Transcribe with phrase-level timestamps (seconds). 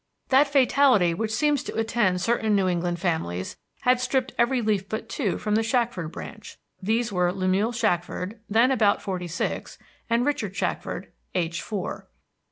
[0.29, 5.07] That fatality which seems to attend certain New England families had stripped every leaf but
[5.07, 6.57] two from the Shackford branch.
[6.81, 9.77] These were Lemuel Shackford, then about forty six,
[10.09, 12.07] and Richard Shackford, aged four.